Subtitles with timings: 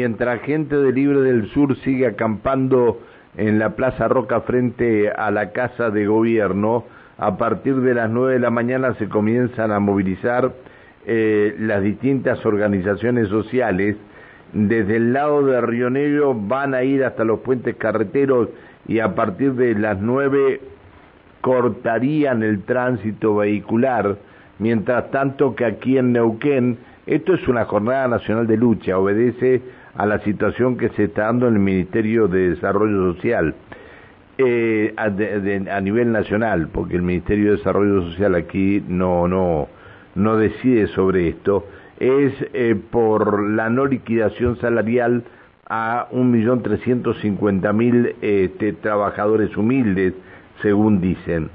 [0.00, 3.02] mientras gente de Libre del Sur sigue acampando
[3.36, 6.86] en la Plaza Roca frente a la Casa de Gobierno,
[7.18, 10.52] a partir de las nueve de la mañana se comienzan a movilizar
[11.04, 13.96] eh, las distintas organizaciones sociales.
[14.54, 18.48] Desde el lado de Río Negro van a ir hasta los puentes carreteros
[18.88, 20.62] y a partir de las nueve
[21.42, 24.16] cortarían el tránsito vehicular,
[24.58, 29.60] mientras tanto que aquí en Neuquén esto es una jornada nacional de lucha, obedece
[29.94, 33.54] a la situación que se está dando en el Ministerio de Desarrollo Social
[34.38, 35.10] eh, a,
[35.80, 39.68] nivel nacional, porque el Ministerio de Desarrollo Social aquí no no
[40.14, 41.66] no decide sobre esto,
[41.98, 45.24] es eh, por la no liquidación salarial
[45.68, 50.14] a 1.350.000 este, trabajadores humildes,
[50.62, 51.50] según dicen.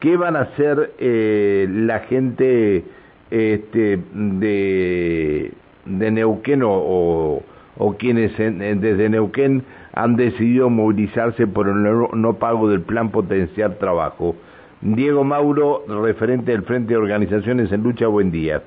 [0.00, 2.82] ¿Qué van a hacer eh, la gente
[3.30, 5.52] este, de,
[5.84, 7.42] de Neuquén o,
[7.80, 14.34] o, quienes desde Neuquén han decidido movilizarse por el no, pago del plan potenciar trabajo.
[14.82, 18.62] Diego Mauro, referente del Frente de Organizaciones en Lucha, buen día.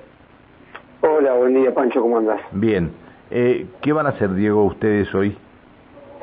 [1.01, 2.39] Hola, buen día Pancho, ¿cómo andas?
[2.51, 2.91] Bien.
[3.31, 5.35] Eh, ¿Qué van a hacer, Diego, ustedes hoy?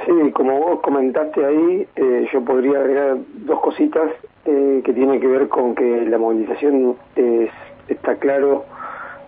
[0.07, 4.11] Sí, como vos comentaste ahí, eh, yo podría agregar dos cositas
[4.47, 7.51] eh, que tienen que ver con que la movilización es
[7.89, 8.65] está claro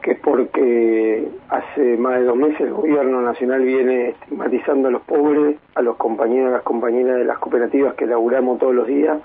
[0.03, 1.29] que es porque
[1.63, 5.97] hace más de dos meses el gobierno nacional viene estigmatizando a los pobres, a los
[5.97, 9.19] compañeros y las compañeras de las cooperativas que laburamos todos los días,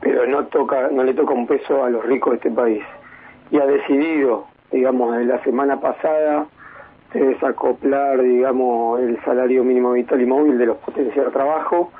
[0.00, 2.82] pero no toca, no le toca un peso a los ricos de este país.
[3.50, 6.46] Y ha decidido, digamos, desde la semana pasada,
[7.12, 11.92] desacoplar, digamos, el salario mínimo vital y móvil de los potenciales de trabajo,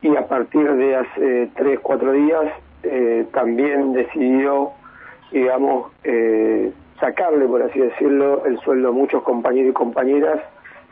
[0.00, 2.44] y a partir de hace tres, cuatro días,
[2.82, 4.72] eh, también decidió
[5.32, 10.40] digamos, eh, sacarle, por así decirlo, el sueldo a muchos compañeros y compañeras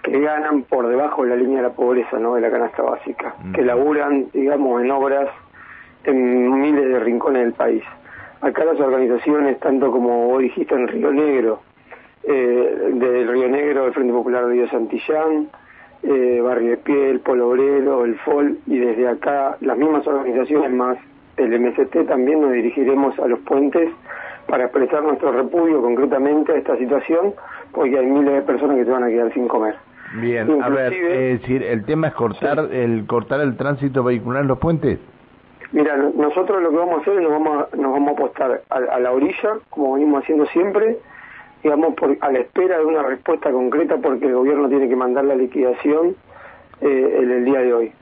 [0.03, 2.35] que ganan por debajo de la línea de la pobreza, ¿no?
[2.35, 5.29] De la canasta básica, que laburan, digamos, en obras
[6.05, 7.83] en miles de rincones del país.
[8.41, 11.61] Acá las organizaciones, tanto como vos dijiste en Río Negro,
[12.23, 15.49] eh, desde el Río Negro, el Frente Popular de Dios Santillán,
[16.03, 20.97] eh, Barrio de Piel, Polo Obrero, el FOL, y desde acá las mismas organizaciones más
[21.37, 23.91] el MST también nos dirigiremos a los puentes
[24.51, 27.35] para expresar nuestro repudio concretamente a esta situación,
[27.73, 29.77] porque hay miles de personas que se van a quedar sin comer.
[30.15, 34.49] Bien, a ver, es decir, el tema es cortar el cortar el tránsito vehicular en
[34.49, 34.99] los puentes.
[35.71, 38.63] Mira, nosotros lo que vamos a hacer es nos vamos a, nos vamos a apostar
[38.69, 40.99] a, la orilla, como venimos haciendo siempre,
[41.63, 45.27] digamos, por, a la espera de una respuesta concreta, porque el gobierno tiene que mandar
[45.27, 46.17] la liquidación
[46.81, 47.93] eh, en el día de hoy.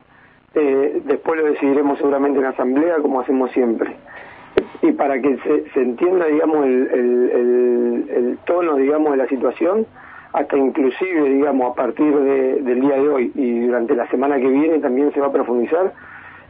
[0.54, 3.94] Eh, después lo decidiremos seguramente en asamblea, como hacemos siempre
[4.82, 9.86] y para que se, se entienda, digamos, el, tono, digamos, de la situación,
[10.32, 14.48] hasta inclusive, digamos, a partir de, del día de hoy y durante la semana que
[14.48, 15.92] viene también se va a profundizar,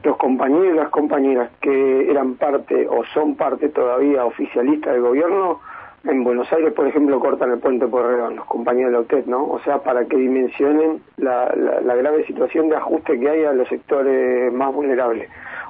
[0.04, 5.60] los compañeros y las compañeras que eran parte o son parte todavía oficialista del gobierno,
[6.04, 9.26] en Buenos Aires, por ejemplo, cortan el puente por Redón, los compañeros de la UTED,
[9.26, 9.44] ¿no?
[9.44, 11.50] O sea, para que dimensionen la
[11.96, 15.28] grave situación de ajuste que hay a los sectores más vulnerables.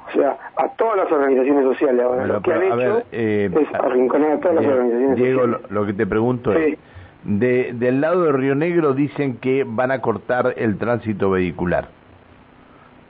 [0.09, 4.31] O sea, a todas las organizaciones sociales ahora lo que han hecho eh, es arrinconar
[4.31, 6.79] a todas las organizaciones Diego, lo, que te pregunto es,
[7.23, 11.89] de, del lado de Río Negro dicen que van a cortar el tránsito vehicular.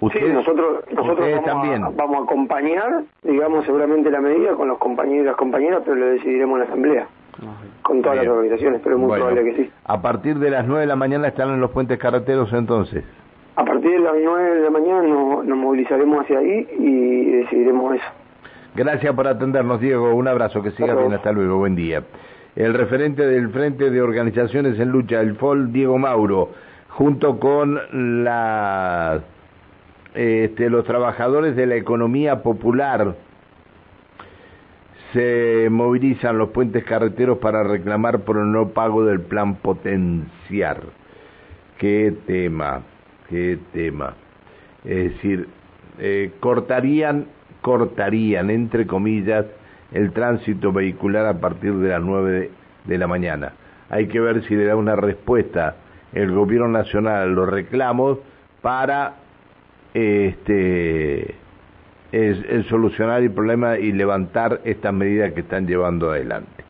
[0.01, 1.83] ¿Ustedes, sí, nosotros, nosotros vamos, también?
[1.83, 5.95] A, vamos a acompañar, digamos, seguramente la medida con los compañeros y las compañeras, pero
[5.95, 7.07] lo decidiremos en la asamblea
[7.81, 9.71] con todas las organizaciones, pero es muy probable que sí.
[9.85, 13.03] A partir de las 9 de la mañana están en los puentes carreteros entonces.
[13.79, 18.03] Partir de las 9 de la mañana nos, movilizaremos hacia ahí y decidiremos eso.
[18.75, 20.13] Gracias por atendernos, Diego.
[20.15, 21.13] Un abrazo, que siga bien.
[21.13, 21.59] Hasta luego.
[21.59, 22.03] Buen día.
[22.57, 26.49] El referente del Frente de Organizaciones en Lucha, el FOL, Diego Mauro,
[26.89, 27.79] junto con
[28.25, 29.21] la,
[30.13, 33.15] este, los trabajadores de la economía popular,
[35.13, 40.81] se movilizan los puentes carreteros para reclamar por el no pago del plan potenciar.
[41.77, 42.81] Qué tema
[43.29, 44.13] qué tema.
[44.83, 45.47] Es decir,
[45.99, 47.25] eh, cortarían,
[47.61, 49.45] cortarían, entre comillas,
[49.91, 52.51] el tránsito vehicular a partir de las nueve
[52.85, 53.53] de, la mañana.
[53.89, 55.75] Hay que ver si le da una respuesta
[56.13, 58.19] el gobierno nacional a los reclamos
[58.61, 59.15] para
[59.93, 61.35] este
[62.11, 66.63] es, solucionar el problema y levantar estas medidas que están llevando adelante.